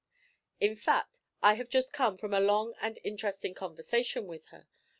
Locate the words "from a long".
2.17-2.73